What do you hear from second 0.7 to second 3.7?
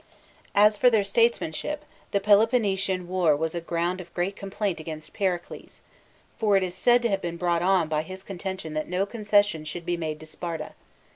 for their statesmanship, the Peloponnesian war was a